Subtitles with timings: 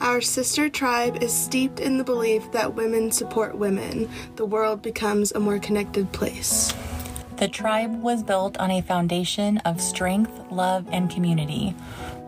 [0.00, 4.08] Our sister tribe is steeped in the belief that women support women.
[4.36, 6.72] The world becomes a more connected place.
[7.36, 11.74] The tribe was built on a foundation of strength, love, and community.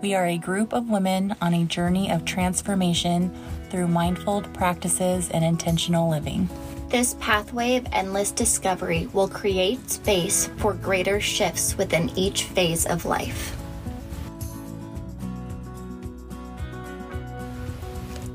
[0.02, 3.34] We are a group of women on a journey of transformation
[3.70, 6.50] through mindful practices and intentional living.
[6.90, 13.06] This pathway of endless discovery will create space for greater shifts within each phase of
[13.06, 13.56] life.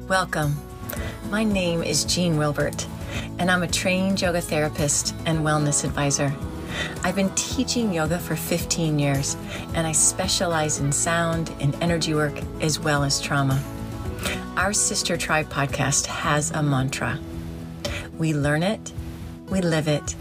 [0.08, 0.56] Welcome.
[1.30, 2.88] My name is Jean Wilbert,
[3.40, 6.34] and I'm a trained yoga therapist and wellness advisor.
[7.04, 9.36] I've been teaching yoga for 15 years,
[9.74, 13.62] and I specialize in sound and energy work as well as trauma.
[14.56, 17.20] Our Sister Tribe podcast has a mantra
[18.18, 18.94] we learn it,
[19.50, 20.16] we live it,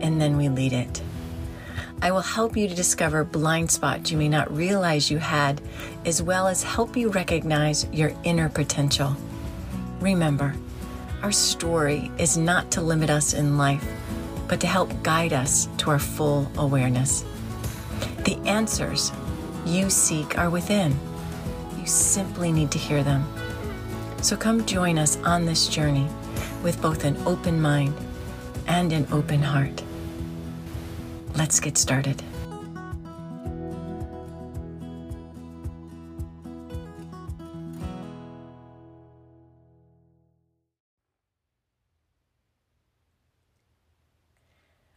[0.00, 1.02] and then we lead it.
[2.02, 5.60] I will help you to discover blind spots you may not realize you had,
[6.04, 9.16] as well as help you recognize your inner potential.
[10.00, 10.54] Remember,
[11.22, 13.84] our story is not to limit us in life,
[14.46, 17.24] but to help guide us to our full awareness.
[18.24, 19.10] The answers
[19.64, 20.94] you seek are within.
[21.78, 23.26] You simply need to hear them.
[24.20, 26.08] So come join us on this journey
[26.62, 27.94] with both an open mind
[28.66, 29.82] and an open heart.
[31.36, 32.22] Let's get started.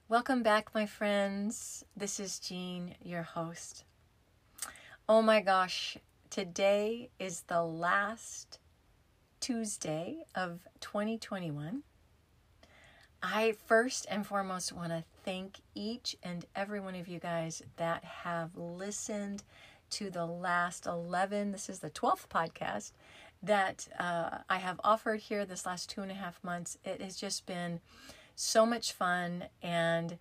[0.08, 1.84] Welcome back, my friends.
[1.98, 3.84] This is Jean, your host.
[5.10, 5.98] Oh my gosh,
[6.30, 8.60] today is the last
[9.42, 11.84] Tuesday of 2021.
[13.22, 18.04] I first and foremost want to thank each and every one of you guys that
[18.04, 19.44] have listened
[19.92, 21.52] to the last 11.
[21.52, 22.92] This is the 12th podcast
[23.44, 26.78] that uh, I have offered here this last two and a half months.
[26.86, 27.82] It has just been
[28.36, 29.46] so much fun.
[29.62, 30.18] And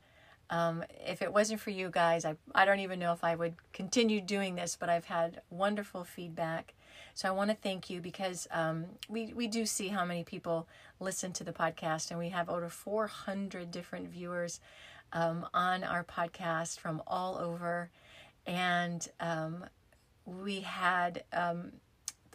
[0.51, 3.55] um, if it wasn't for you guys, I, I don't even know if I would
[3.73, 6.75] continue doing this, but I've had wonderful feedback.
[7.19, 10.69] So I want to thank you because um, we, we do see how many people
[11.01, 14.61] listen to the podcast, and we have over 400 different viewers
[15.13, 17.91] um, on our podcast from all over.
[18.47, 19.65] And um,
[20.27, 21.73] we had um,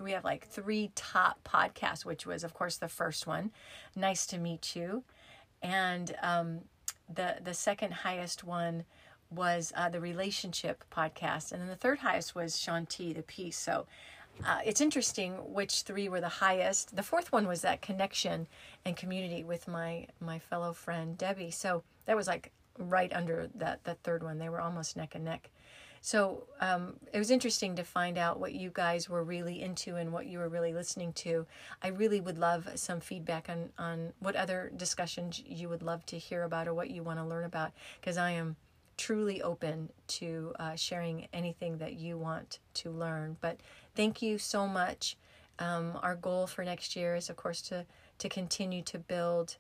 [0.02, 3.52] we have like three top podcasts, which was, of course, the first one.
[3.96, 5.06] Nice to meet you.
[5.62, 6.60] And um,
[7.08, 8.84] the the second highest one
[9.32, 13.58] was uh, the relationship podcast, and then the third highest was Shanti, the peace.
[13.58, 13.88] So
[14.46, 16.96] uh, it's interesting which three were the highest.
[16.96, 18.48] The fourth one was that connection
[18.86, 21.52] and community with my my fellow friend Debbie.
[21.52, 24.40] So that was like right under that that third one.
[24.40, 25.50] They were almost neck and neck.
[26.02, 30.12] So um, it was interesting to find out what you guys were really into and
[30.12, 31.46] what you were really listening to.
[31.82, 36.18] I really would love some feedback on on what other discussions you would love to
[36.18, 37.72] hear about or what you want to learn about
[38.02, 38.58] because I am
[38.98, 43.38] truly open to uh, sharing anything that you want to learn.
[43.42, 43.60] But
[43.96, 45.18] thank you so much.
[45.60, 47.86] Um, our goal for next year is, of course, to
[48.20, 49.58] to continue to build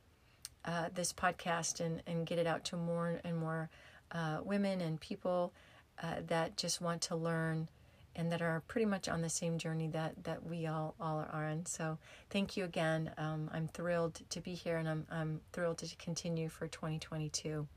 [0.65, 3.69] uh, this podcast and and get it out to more and more
[4.11, 5.53] uh, women and people
[6.01, 7.67] uh, that just want to learn
[8.15, 11.47] and that are pretty much on the same journey that that we all all are
[11.47, 11.65] on.
[11.65, 11.97] So
[12.29, 13.11] thank you again.
[13.17, 17.67] Um, I'm thrilled to be here, and I'm I'm thrilled to continue for 2022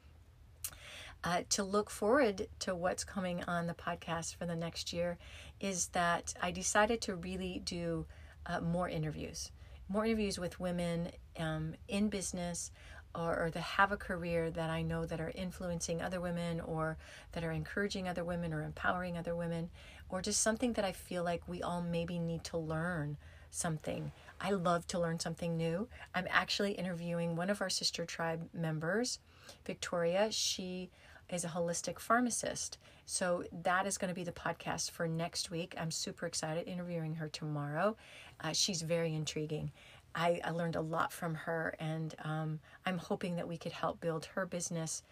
[1.26, 5.18] uh, to look forward to what's coming on the podcast for the next year
[5.58, 8.06] is that I decided to really do
[8.46, 9.50] uh, more interviews,
[9.88, 12.70] more interviews with women um, in business
[13.12, 16.96] or, or that have a career that I know that are influencing other women or
[17.32, 19.68] that are encouraging other women or empowering other women
[20.08, 23.16] or just something that I feel like we all maybe need to learn
[23.50, 24.12] something.
[24.40, 25.88] I love to learn something new.
[26.14, 29.18] I'm actually interviewing one of our sister tribe members,
[29.64, 30.30] Victoria.
[30.30, 30.90] She
[31.30, 32.78] is a holistic pharmacist.
[33.04, 35.74] So that is going to be the podcast for next week.
[35.78, 37.96] I'm super excited interviewing her tomorrow.
[38.40, 39.70] Uh, she's very intriguing.
[40.14, 44.00] I, I, learned a lot from her, and um, I'm hoping that we could help
[44.00, 45.02] build her business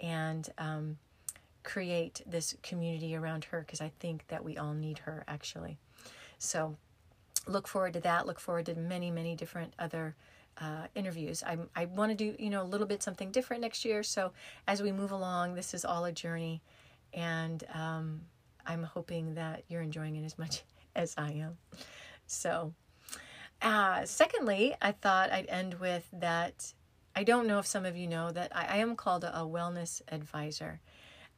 [0.00, 0.98] and um,
[1.64, 5.78] create this community around her because I think that we all need her actually.
[6.38, 6.76] So
[7.46, 8.26] look forward to that.
[8.26, 10.14] Look forward to many, many different other
[10.58, 11.42] uh, interviews.
[11.46, 14.02] I'm, I want to do, you know, a little bit something different next year.
[14.02, 14.32] So
[14.66, 16.62] as we move along, this is all a journey.
[17.12, 18.22] And um,
[18.66, 20.62] I'm hoping that you're enjoying it as much
[20.96, 21.58] as I am.
[22.26, 22.72] So,
[23.60, 26.72] uh, secondly, I thought I'd end with that.
[27.14, 29.46] I don't know if some of you know that I, I am called a, a
[29.46, 30.80] wellness advisor.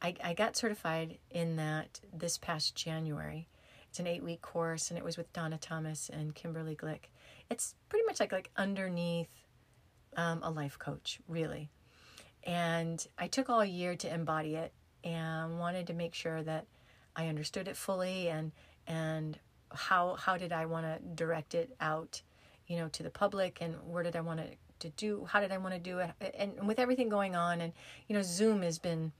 [0.01, 3.47] I, I got certified in that this past January.
[3.89, 7.09] It's an eight week course, and it was with Donna Thomas and Kimberly Glick.
[7.49, 9.29] It's pretty much like like underneath
[10.17, 11.69] um, a life coach, really.
[12.43, 16.65] And I took all year to embody it, and wanted to make sure that
[17.15, 18.51] I understood it fully, and
[18.87, 19.39] and
[19.71, 22.21] how how did I want to direct it out,
[22.67, 24.47] you know, to the public, and where did I want to
[24.79, 25.25] to do?
[25.25, 26.11] How did I want to do it?
[26.37, 27.73] And with everything going on, and
[28.07, 29.11] you know, Zoom has been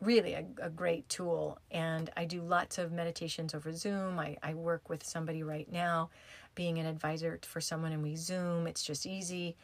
[0.00, 1.58] really a, a, great tool.
[1.70, 4.18] And I do lots of meditations over Zoom.
[4.18, 6.10] I, I work with somebody right now,
[6.54, 8.66] being an advisor for someone, and we Zoom.
[8.66, 9.56] It's just easy.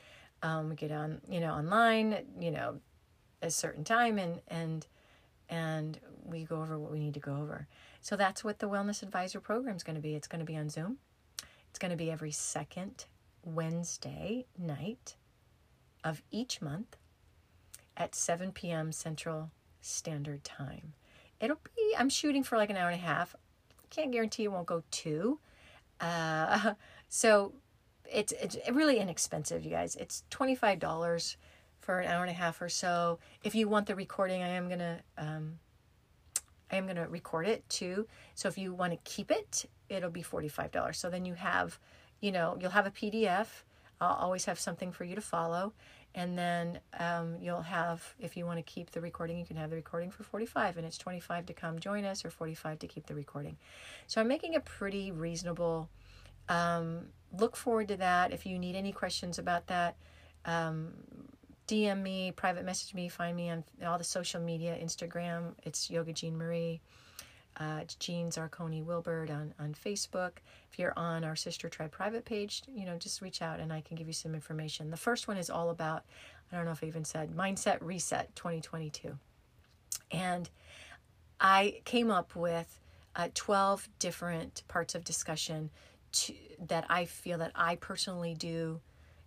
[0.43, 2.81] Um, we get on, you know, online, you know,
[3.43, 4.87] a certain time, and and
[5.49, 7.67] and we go over what we need to go over.
[8.01, 10.15] So that's what the Wellness Advisor program is going to be.
[10.15, 10.99] It's going to be on Zoom.
[11.71, 13.07] It's going to be every second
[13.45, 15.17] Wednesday night
[16.03, 16.97] of each month
[17.97, 18.93] at 7 p.m.
[18.93, 19.51] Central
[19.81, 20.95] Standard Time.
[21.41, 23.35] It'll be, I'm shooting for like an hour and a half.
[23.91, 25.39] Can't guarantee it won't go two.
[26.01, 26.75] Uh,
[27.09, 27.53] so
[28.11, 29.97] it's, it's really inexpensive, you guys.
[29.97, 31.37] It's $25
[31.81, 33.19] for an hour and a half or so.
[33.45, 35.59] If you want the recording, I am going to, um,
[36.71, 38.07] I am going to record it too.
[38.35, 40.97] So if you want to keep it, it'll be $45.
[40.97, 41.79] So then you have,
[42.21, 43.47] you know, you'll have a PDF.
[44.01, 45.73] I'll always have something for you to follow
[46.17, 49.71] and then um, you'll have if you want to keep the recording you can have
[49.71, 53.07] the recording for 45 and it's 25 to come join us or 45 to keep
[53.07, 53.57] the recording.
[54.09, 55.89] So i'm making a pretty reasonable
[56.49, 58.33] um, look forward to that.
[58.33, 59.97] If you need any questions about that
[60.47, 60.93] um,
[61.69, 66.13] dm me private message me find me on all the social media instagram it's yoga
[66.13, 66.81] jean marie
[67.59, 70.33] uh, it's Jean Zarconi Wilbert on, on Facebook.
[70.71, 73.81] If you're on our Sister Tribe private page, you know, just reach out and I
[73.81, 74.91] can give you some information.
[74.91, 76.05] The first one is all about,
[76.53, 79.19] I don't know if I even said, Mindset Reset 2022.
[80.11, 80.51] And
[81.41, 82.79] I came up with
[83.15, 85.71] uh, 12 different parts of discussion
[86.13, 86.35] to,
[86.67, 88.81] that I feel that I personally do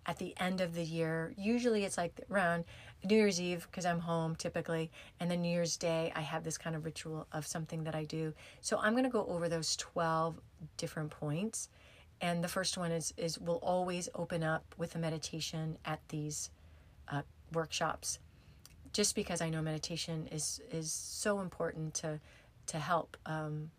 [0.05, 1.33] at the end of the year.
[1.37, 2.65] Usually it's like around
[3.03, 6.57] New Year's Eve because I'm home typically, and then New Year's Day I have this
[6.57, 8.33] kind of ritual of something that I do.
[8.61, 10.39] So I'm going to go over those 12
[10.77, 11.69] different points.
[12.21, 16.49] And the first one is is we'll always open up with a meditation at these
[17.07, 17.21] uh,
[17.53, 18.19] workshops,
[18.91, 22.19] just because I know meditation is is so important to
[22.67, 23.71] to help um,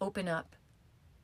[0.00, 0.55] open up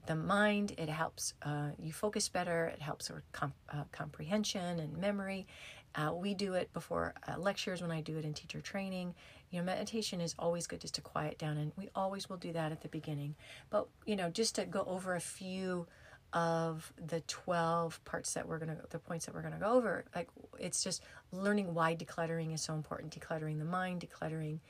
[0.07, 0.75] the mind.
[0.79, 2.67] It helps uh, you focus better.
[2.67, 5.47] It helps with comp- uh, comprehension and memory.
[5.95, 9.15] Uh, we do it before uh, lectures when I do it in teacher training.
[9.51, 12.53] You know, meditation is always good just to quiet down, and we always will do
[12.55, 13.35] that at the beginning.
[13.69, 15.87] But, you know, just to go over a few
[16.33, 19.73] of the 12 parts that we're going to, the points that we're going to go
[19.73, 20.29] over, like
[20.59, 24.61] it's just learning why decluttering is so important, decluttering the mind, decluttering.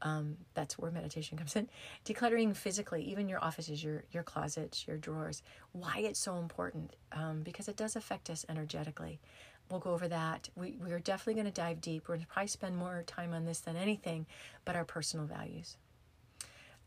[0.00, 1.68] Um, that's where meditation comes in.
[2.04, 5.42] Decluttering physically, even your offices, your your closets, your drawers.
[5.72, 6.94] Why it's so important?
[7.12, 9.20] Um, because it does affect us energetically
[9.70, 10.48] we'll go over that.
[10.56, 12.08] We, we are definitely going to dive deep.
[12.08, 14.26] We're going to probably spend more time on this than anything,
[14.64, 15.76] but our personal values.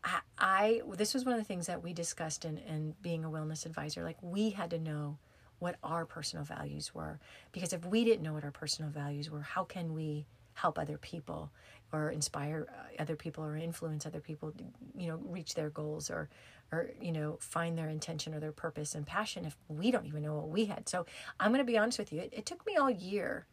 [0.03, 3.29] I, I this was one of the things that we discussed in, in being a
[3.29, 4.03] wellness advisor.
[4.03, 5.17] Like we had to know
[5.59, 7.19] what our personal values were
[7.51, 10.97] because if we didn't know what our personal values were, how can we help other
[10.97, 11.51] people
[11.93, 14.53] or inspire uh, other people or influence other people,
[14.97, 16.29] you know, reach their goals or
[16.71, 20.23] or you know find their intention or their purpose and passion if we don't even
[20.23, 20.87] know what we had.
[20.87, 21.05] So
[21.39, 23.45] i'm going to be honest with you it, it, took me all year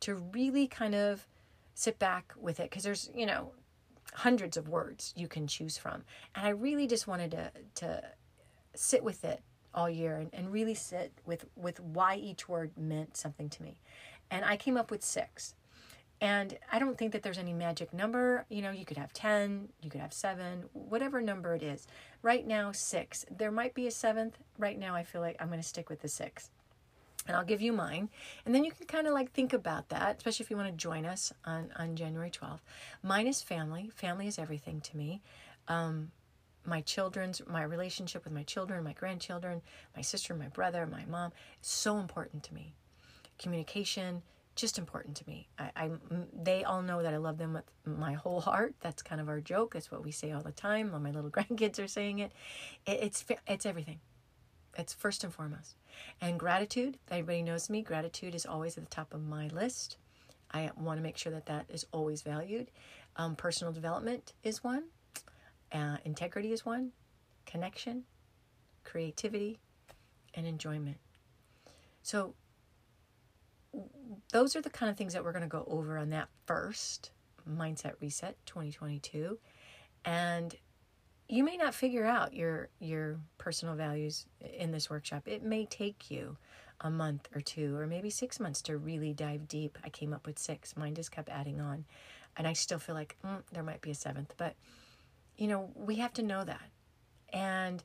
[0.00, 1.26] to really kind of
[1.74, 3.52] sit back with it because there's you know
[4.14, 6.04] hundreds of words you can choose from.
[6.34, 8.02] And i really just wanted to to
[8.74, 9.42] sit with it
[9.74, 13.80] all year and, and really sit with with why each word meant something to me.
[14.30, 15.54] And i came up with six
[16.20, 18.44] and I don't think that there's any magic number.
[18.48, 21.86] You know, you could have 10, you could have seven, whatever number it is.
[22.22, 23.24] Right now, six.
[23.30, 24.36] There might be a seventh.
[24.58, 26.50] Right now, I feel like I'm going to stick with the six.
[27.28, 28.08] And I'll give you mine.
[28.44, 30.76] And then you can kind of like think about that, especially if you want to
[30.76, 32.60] join us on, on January 12th.
[33.02, 33.90] Mine is family.
[33.94, 35.22] Family is everything to me.
[35.68, 36.10] Um,
[36.64, 39.62] my children's, my relationship with my children, my grandchildren,
[39.94, 41.32] my sister, my brother, my mom,
[41.62, 42.74] is so important to me.
[43.38, 44.22] Communication,
[44.58, 45.48] just important to me.
[45.58, 45.90] I, I,
[46.32, 48.74] they all know that I love them with my whole heart.
[48.80, 49.74] That's kind of our joke.
[49.74, 50.92] That's what we say all the time.
[50.92, 52.32] All my little grandkids are saying it.
[52.84, 54.00] it it's it's everything.
[54.76, 55.76] It's first and foremost.
[56.20, 56.98] And gratitude.
[57.10, 57.82] Everybody knows me.
[57.82, 59.96] Gratitude is always at the top of my list.
[60.52, 62.70] I want to make sure that that is always valued.
[63.16, 64.84] Um, personal development is one.
[65.72, 66.90] Uh, integrity is one.
[67.46, 68.04] Connection,
[68.84, 69.58] creativity,
[70.34, 70.96] and enjoyment.
[72.02, 72.34] So
[74.32, 77.10] those are the kind of things that we're going to go over on that first
[77.48, 79.38] Mindset Reset 2022.
[80.04, 80.54] And
[81.28, 85.26] you may not figure out your your personal values in this workshop.
[85.26, 86.36] It may take you
[86.80, 89.78] a month or two or maybe 6 months to really dive deep.
[89.82, 90.76] I came up with 6.
[90.76, 91.84] Mine just kept adding on.
[92.36, 94.54] And I still feel like mm, there might be a seventh, but
[95.36, 96.70] you know, we have to know that.
[97.32, 97.82] And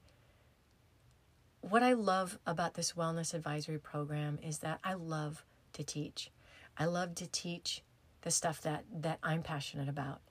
[1.61, 5.43] what I love about this wellness advisory program is that I love
[5.74, 6.32] to teach.
[6.77, 7.84] I love to teach
[8.22, 10.22] the stuff that that I'm passionate about.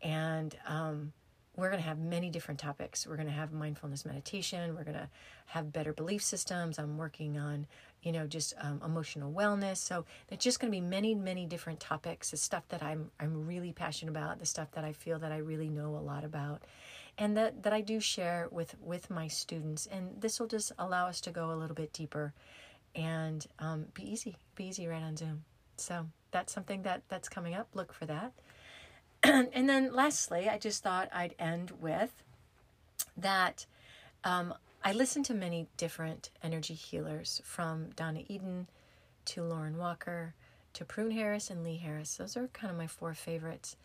[0.00, 1.12] And um,
[1.56, 3.06] we're going to have many different topics.
[3.06, 4.74] We're going to have mindfulness meditation.
[4.74, 5.08] We're going to
[5.46, 6.78] have better belief systems.
[6.78, 7.66] I'm working on,
[8.02, 9.76] you know, just um, emotional wellness.
[9.76, 12.30] So there's just going to be many, many different topics.
[12.30, 14.38] The stuff that I'm I'm really passionate about.
[14.38, 16.62] The stuff that I feel that I really know a lot about,
[17.18, 19.86] and that that I do share with with my students.
[19.86, 22.32] And this will just allow us to go a little bit deeper,
[22.94, 25.44] and um, be easy, be easy right on Zoom.
[25.76, 27.68] So that's something that that's coming up.
[27.74, 28.32] Look for that.
[29.22, 32.10] and then lastly, I just thought I'd end with
[33.16, 33.66] that
[34.24, 38.68] um, I listen to many different energy healers from Donna Eden
[39.26, 40.34] to Lauren Walker
[40.74, 42.16] to Prune Harris and Lee Harris.
[42.16, 43.76] Those are kind of my four favorites.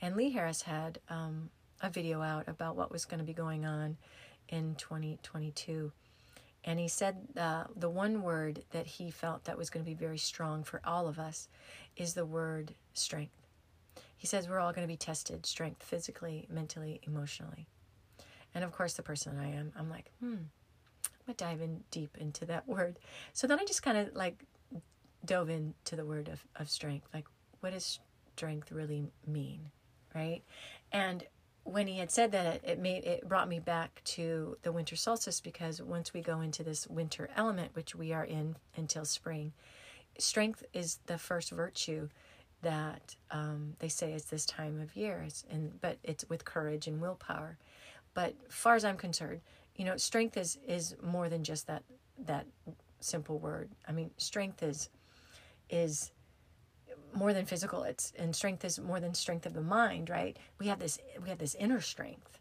[0.00, 1.50] And Lee Harris had um,
[1.82, 3.96] a video out about what was going to be going on
[4.48, 5.92] in 2022.
[6.66, 9.94] And he said uh, the one word that he felt that was going to be
[9.94, 11.48] very strong for all of us
[11.96, 13.46] is the word strength.
[14.16, 17.68] He says we're all going to be tested strength physically, mentally, emotionally.
[18.52, 21.84] And of course, the person I am, I'm like, hmm, I'm going to dive in
[21.92, 22.98] deep into that word.
[23.32, 24.44] So then I just kind of like
[25.24, 27.06] dove into the word of, of strength.
[27.14, 27.26] Like,
[27.60, 28.00] what does
[28.34, 29.70] strength really mean?
[30.14, 30.42] Right.
[30.90, 31.24] And
[31.66, 35.40] when he had said that, it made it brought me back to the winter solstice
[35.40, 39.52] because once we go into this winter element, which we are in until spring,
[40.16, 42.08] strength is the first virtue
[42.62, 45.24] that um, they say is this time of year.
[45.26, 47.58] It's, and but it's with courage and willpower.
[48.14, 49.40] But far as I'm concerned,
[49.74, 51.82] you know, strength is is more than just that
[52.26, 52.46] that
[53.00, 53.70] simple word.
[53.88, 54.88] I mean, strength is
[55.68, 56.12] is
[57.14, 57.82] more than physical.
[57.82, 60.36] It's and strength is more than strength of the mind, right?
[60.58, 62.38] We have this we have this inner strength,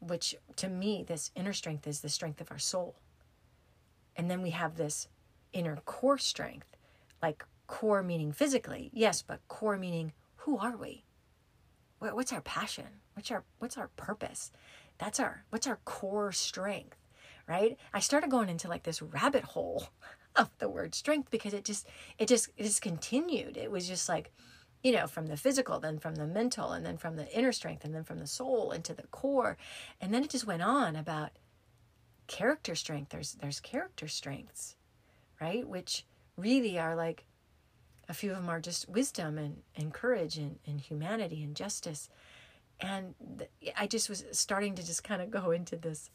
[0.00, 2.96] which to me, this inner strength is the strength of our soul.
[4.16, 5.08] And then we have this
[5.52, 6.76] inner core strength,
[7.22, 11.04] like core meaning physically, yes, but core meaning who are we?
[11.98, 13.00] What's our passion?
[13.14, 14.52] What's our what's our purpose?
[14.98, 16.98] That's our what's our core strength,
[17.48, 17.78] right?
[17.92, 19.88] I started going into like this rabbit hole
[20.36, 21.86] of the word strength because it just
[22.18, 23.56] it just it just continued.
[23.56, 24.32] It was just like
[24.82, 27.86] you know, from the physical, then from the mental, and then from the inner strength,
[27.86, 29.56] and then from the soul into the core.
[29.98, 31.30] And then it just went on about
[32.26, 33.10] character strength.
[33.10, 34.76] There's there's character strengths,
[35.40, 35.66] right?
[35.66, 36.04] Which
[36.36, 37.24] really are like
[38.08, 42.08] a few of them are just wisdom and, and courage and, and humanity and justice.
[42.80, 43.14] And
[43.78, 46.10] I just was starting to just kind of go into this,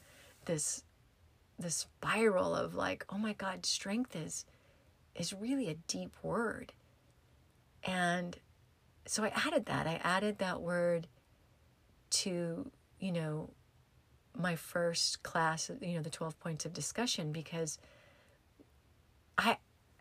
[0.46, 0.84] this,
[1.60, 4.46] this spiral of like, oh my God, strength is,
[5.16, 6.74] is really a deep word.
[7.84, 8.38] And
[9.06, 9.88] so I added that.
[9.88, 11.08] I added that word
[12.12, 13.50] to, you know,
[14.38, 17.78] my first class, you know, the 12 points of discussion because
[19.38, 19.58] I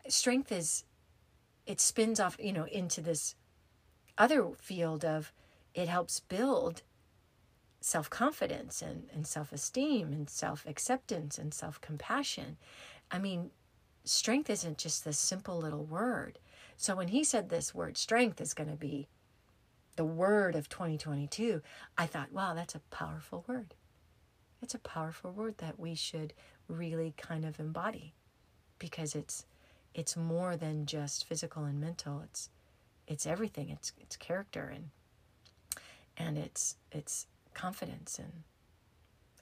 [0.07, 0.85] strength is
[1.65, 3.35] it spins off, you know, into this
[4.17, 5.31] other field of
[5.73, 6.81] it helps build
[7.81, 12.57] self confidence and, and self esteem and self acceptance and self compassion.
[13.11, 13.51] I mean,
[14.03, 16.39] strength isn't just this simple little word.
[16.77, 19.07] So when he said this word, strength is going to be
[19.99, 21.61] the word of 2022,
[21.97, 23.73] I thought, wow, that's a powerful word.
[24.61, 26.33] It's a powerful word that we should
[26.69, 28.13] really kind of embody
[28.77, 29.45] because it's
[29.93, 32.21] it's more than just physical and mental.
[32.21, 32.49] It's
[33.07, 33.69] it's everything.
[33.69, 34.89] It's it's character and
[36.15, 38.43] and it's it's confidence and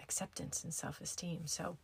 [0.02, 1.42] acceptance and self-esteem.
[1.46, 1.78] So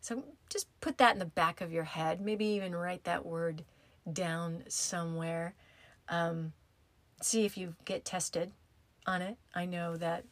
[0.00, 2.20] so just put that in the back of your head.
[2.20, 3.64] Maybe even write that word
[4.12, 5.54] down somewhere.
[6.08, 6.52] Um,
[7.20, 8.52] see if you get tested
[9.06, 9.36] on it.
[9.54, 10.24] I know that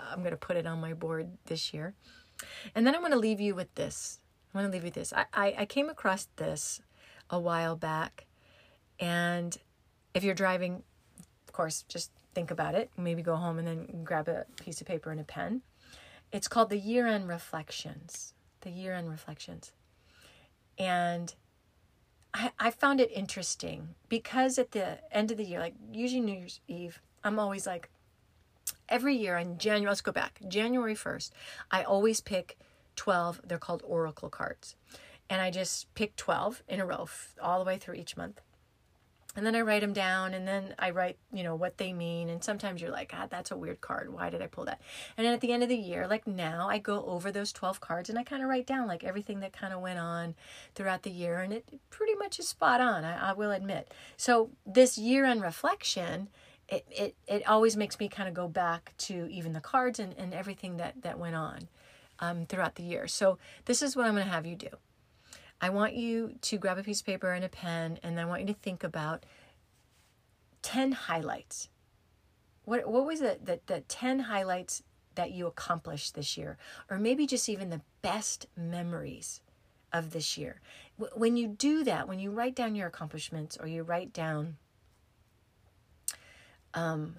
[0.00, 1.94] I'm going to put it on my board this year.
[2.74, 4.18] And then I'm going to leave you with this.
[4.52, 5.12] I'm going to leave you with this.
[5.12, 6.80] I, I, I came across this
[7.28, 8.26] a while back.
[8.98, 9.56] And
[10.14, 10.82] if you're driving,
[11.46, 12.90] of course, just think about it.
[12.96, 15.62] Maybe go home and then grab a piece of paper and a pen.
[16.32, 18.34] It's called the Year End Reflections.
[18.60, 19.72] The Year End Reflections.
[20.78, 21.34] And
[22.32, 26.38] I, I found it interesting because at the end of the year, like usually New
[26.38, 27.90] Year's Eve, I'm always like,
[28.88, 31.30] every year in January, let's go back, January 1st,
[31.70, 32.58] I always pick
[32.96, 34.76] 12, they're called Oracle cards
[35.30, 37.08] and I just pick 12 in a row
[37.40, 38.40] all the way through each month.
[39.36, 42.28] And then I write them down and then I write, you know, what they mean.
[42.28, 44.12] And sometimes you're like, ah, that's a weird card.
[44.12, 44.80] Why did I pull that?
[45.16, 47.80] And then at the end of the year, like now, I go over those 12
[47.80, 50.34] cards and I kind of write down like everything that kind of went on
[50.74, 51.40] throughout the year.
[51.40, 53.92] And it pretty much is spot on, I, I will admit.
[54.16, 56.28] So this year end reflection,
[56.68, 60.12] it, it, it always makes me kind of go back to even the cards and,
[60.18, 61.68] and everything that, that went on
[62.18, 63.06] um, throughout the year.
[63.06, 64.70] So this is what I'm going to have you do.
[65.60, 68.42] I want you to grab a piece of paper and a pen, and I want
[68.42, 69.26] you to think about
[70.62, 71.68] 10 highlights.
[72.64, 74.82] What, what was it that the 10 highlights
[75.16, 76.56] that you accomplished this year?
[76.88, 79.40] Or maybe just even the best memories
[79.92, 80.60] of this year.
[81.14, 84.56] When you do that, when you write down your accomplishments or you write down
[86.74, 87.16] um,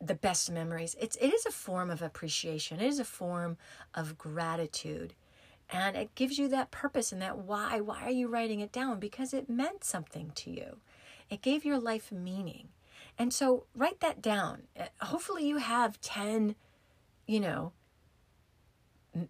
[0.00, 3.56] the best memories, it's, it is a form of appreciation, it is a form
[3.94, 5.14] of gratitude
[5.72, 7.80] and it gives you that purpose and that why.
[7.80, 8.98] Why are you writing it down?
[8.98, 10.78] Because it meant something to you.
[11.28, 12.68] It gave your life meaning.
[13.18, 14.62] And so write that down.
[14.78, 16.56] Uh, hopefully, you have 10,
[17.26, 17.72] you know,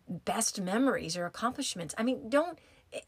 [0.09, 1.95] best memories or accomplishments.
[1.99, 2.59] I mean, don't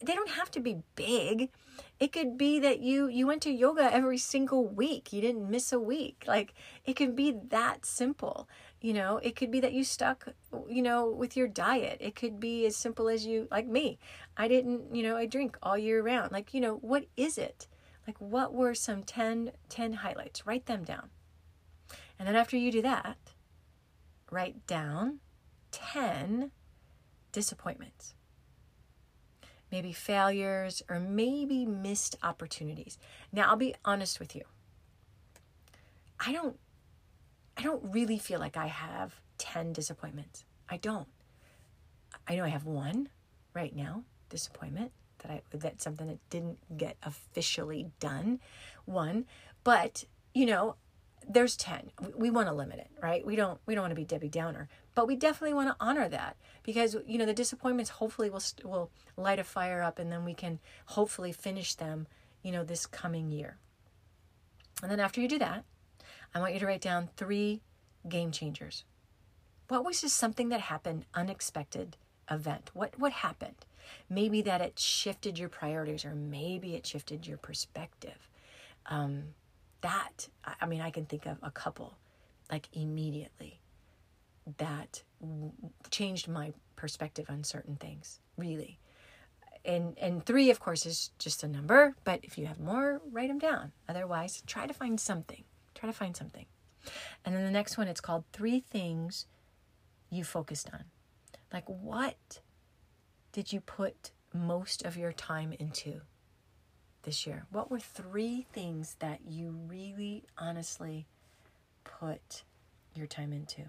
[0.00, 1.50] they don't have to be big
[1.98, 5.72] it could be that you you went to yoga every single week you didn't miss
[5.72, 8.48] a week like it can be that simple
[8.82, 10.28] you know it could be that you stuck
[10.68, 11.98] you know with your diet.
[12.00, 13.98] It could be as simple as you like me.
[14.36, 16.32] I didn't you know i drink all year round.
[16.32, 17.68] Like you know what is it?
[18.06, 20.46] Like what were some 10 10 highlights?
[20.46, 21.10] Write them down.
[22.18, 23.16] And then after you do that
[24.32, 25.20] write down
[25.70, 26.50] 10
[27.30, 28.14] disappointments.
[29.70, 32.98] Maybe failures or maybe missed opportunities.
[33.30, 34.42] Now i'll be honest with you.
[36.24, 36.58] I don't
[37.62, 40.44] I don't really feel like I have 10 disappointments.
[40.68, 41.06] I don't.
[42.26, 43.08] I know I have one
[43.54, 44.90] right now, disappointment
[45.20, 48.40] that I that's something that didn't get officially done.
[48.84, 49.26] One,
[49.62, 50.74] but you know,
[51.28, 51.92] there's 10.
[52.00, 53.24] We, we want to limit it, right?
[53.24, 56.08] We don't we don't want to be Debbie Downer, but we definitely want to honor
[56.08, 60.24] that because you know, the disappointments hopefully will will light a fire up and then
[60.24, 62.08] we can hopefully finish them,
[62.42, 63.56] you know, this coming year.
[64.82, 65.64] And then after you do that,
[66.34, 67.60] I want you to write down three
[68.08, 68.84] game changers.
[69.68, 71.96] What was just something that happened, unexpected
[72.30, 72.70] event?
[72.74, 73.66] What what happened?
[74.08, 78.28] Maybe that it shifted your priorities, or maybe it shifted your perspective.
[78.86, 79.34] Um,
[79.82, 80.28] that
[80.60, 81.96] I mean, I can think of a couple,
[82.50, 83.60] like immediately,
[84.58, 85.52] that w-
[85.90, 88.20] changed my perspective on certain things.
[88.36, 88.78] Really,
[89.64, 91.94] and and three, of course, is just a number.
[92.04, 93.72] But if you have more, write them down.
[93.88, 95.44] Otherwise, try to find something
[95.82, 96.46] Try to find something.
[97.24, 99.26] And then the next one, it's called Three Things
[100.10, 100.84] You Focused On.
[101.52, 102.38] Like, what
[103.32, 106.02] did you put most of your time into
[107.02, 107.46] this year?
[107.50, 111.08] What were three things that you really honestly
[111.82, 112.44] put
[112.94, 113.62] your time into?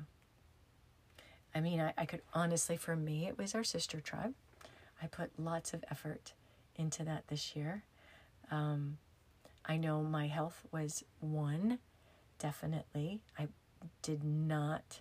[1.55, 4.35] I mean, I, I could honestly, for me, it was our sister tribe.
[5.01, 6.33] I put lots of effort
[6.75, 7.85] into that this year.
[8.51, 8.99] Um,
[9.65, 11.79] I know my health was one
[12.43, 13.21] definitely.
[13.39, 13.47] I
[14.01, 14.99] did not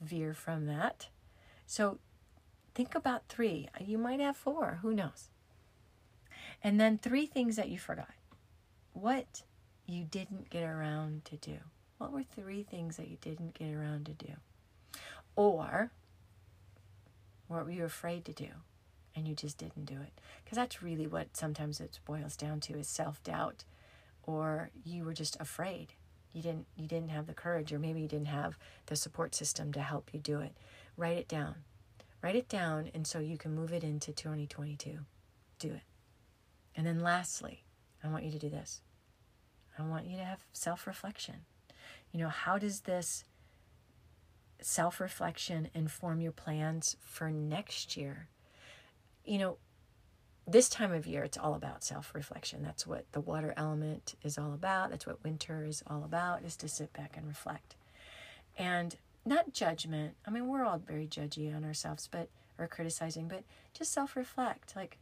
[0.00, 1.08] veer from that.
[1.64, 2.00] So
[2.74, 3.68] think about three.
[3.72, 5.28] Uh, you might have four, who knows?
[6.62, 8.14] And then three things that you forgot.
[8.94, 9.42] What
[9.86, 11.58] you didn't get around to do.
[11.98, 14.32] What were three things that you didn't get around to do?
[15.36, 15.92] Or
[17.46, 18.48] what were you afraid to do
[19.14, 20.20] and you just didn't do it?
[20.42, 23.62] Because that's really what sometimes it boils down to is self doubt
[24.24, 25.92] or you were just afraid
[26.32, 29.72] you didn't you didn't have the courage or maybe you didn't have the support system
[29.72, 30.52] to help you do it.
[30.96, 31.56] Write it down.
[32.22, 34.98] Write it down and so you can move it into 2022
[35.58, 35.82] do it.
[36.76, 37.64] And then lastly
[38.04, 38.80] i want you to do this.
[39.78, 41.36] I want you to have self-reflection.
[42.12, 43.24] You know how does this
[44.60, 48.28] self-reflection inform your plans for next year?
[49.24, 49.58] You know
[50.48, 52.62] this time of year, it's all about self reflection.
[52.62, 54.90] That's what the water element is all about.
[54.90, 57.76] That's what winter is all about, is to sit back and reflect.
[58.56, 60.14] And not judgment.
[60.26, 64.74] I mean, we're all very judgy on ourselves, but, or criticizing, but just self reflect.
[64.74, 64.96] Like,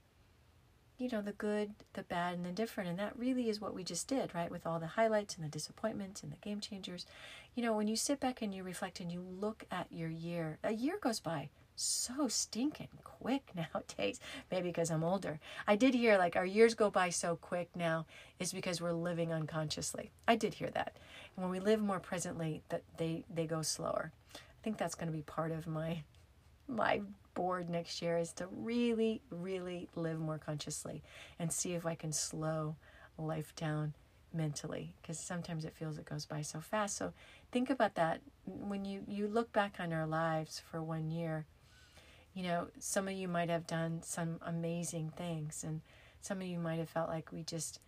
[0.99, 2.91] you know, the good, the bad, and the different.
[2.91, 4.51] And that really is what we just did, right?
[4.51, 7.07] With all the highlights and the disappointments and the game changers.
[7.55, 10.59] You know, when you sit back and you reflect and you look at your year,
[10.65, 14.21] a year goes by so stinking quick nowadays.
[14.51, 15.39] Maybe because I'm older.
[15.67, 18.07] I did hear like our years go by so quick now
[18.39, 20.11] is because we're living unconsciously.
[20.27, 20.97] I did hear that.
[21.37, 24.13] And when we live more presently, that they they go slower.
[24.35, 26.03] I think that's going to be part of my
[26.69, 27.03] my
[27.35, 31.03] board next year is to really really live more consciously
[31.39, 32.77] and see if I can slow
[33.19, 33.95] life down
[34.33, 36.97] mentally because sometimes it feels it goes by so fast.
[36.97, 37.13] So
[37.53, 41.47] think about that when you you look back on our lives for one year.
[42.37, 45.81] You know, some of you might have done some amazing things, and
[46.21, 47.81] some of you might have felt like we just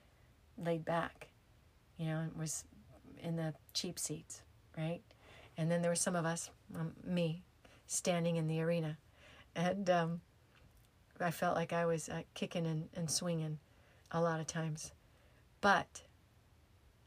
[0.56, 1.28] laid back,
[1.98, 2.64] you know, and was
[3.22, 4.40] in the cheap seats,
[4.74, 5.02] right?
[5.58, 7.42] And then there were some of us, um, me,
[7.86, 8.96] standing in the arena,
[9.54, 10.22] and um,
[11.20, 13.58] I felt like I was uh, kicking and, and swinging
[14.10, 14.92] a lot of times.
[15.60, 16.04] But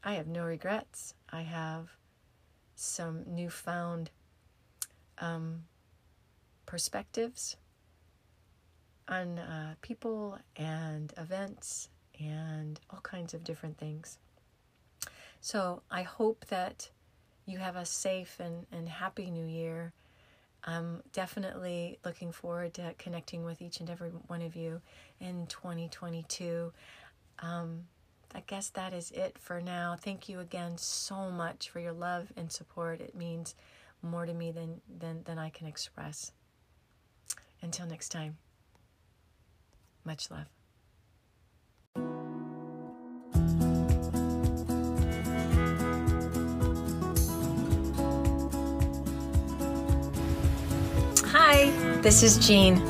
[0.04, 1.16] I have no regrets.
[1.32, 1.90] I have
[2.76, 4.12] some newfound
[5.18, 5.64] um,
[6.66, 7.58] perspectives
[9.08, 14.18] on uh, people and events and all kinds of different things.
[15.42, 16.90] So I hope that
[17.46, 19.94] you have a safe and, and happy new year.
[20.64, 24.82] I'm definitely looking forward to connecting with each and every one of you
[25.20, 26.72] in 2022.
[27.40, 27.86] Um,
[28.34, 29.98] I guess that is it for now.
[30.00, 33.02] Thank you again so much for your love and support.
[33.02, 33.56] It means
[34.04, 36.32] more to me than, than, than I can express.
[37.62, 38.38] Until next time,
[40.04, 40.48] much love.
[51.28, 51.70] Hi,
[52.02, 52.82] this is Jean.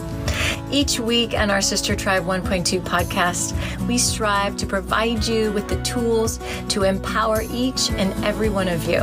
[0.71, 3.53] Each week on our Sister Tribe 1.2 podcast,
[3.88, 8.86] we strive to provide you with the tools to empower each and every one of
[8.86, 8.99] you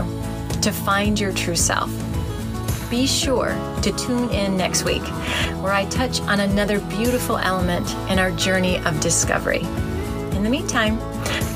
[0.63, 2.08] to find your true self.
[2.91, 3.49] Be sure
[3.83, 5.03] to tune in next week,
[5.63, 9.61] where I touch on another beautiful element in our journey of discovery.
[10.35, 10.99] In the meantime,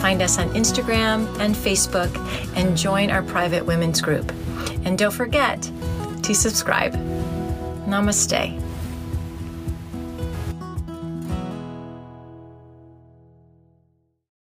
[0.01, 2.15] find us on Instagram and Facebook
[2.55, 4.31] and join our private women's group.
[4.85, 5.63] And don't forget
[6.23, 6.93] to subscribe.
[7.87, 8.62] Namaste.